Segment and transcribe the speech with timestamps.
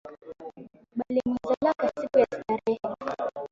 [0.95, 2.75] Balimuzalaka siku ya starehe